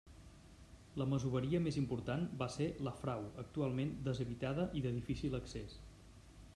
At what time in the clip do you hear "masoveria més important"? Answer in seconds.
1.11-2.25